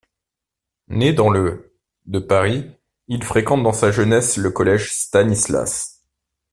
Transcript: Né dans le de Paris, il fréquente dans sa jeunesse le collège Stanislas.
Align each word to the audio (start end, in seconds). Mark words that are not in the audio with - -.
Né 0.87 1.13
dans 1.13 1.29
le 1.29 1.75
de 2.07 2.17
Paris, 2.17 2.65
il 3.07 3.23
fréquente 3.23 3.61
dans 3.61 3.71
sa 3.71 3.91
jeunesse 3.91 4.35
le 4.37 4.49
collège 4.49 4.91
Stanislas. 4.91 6.03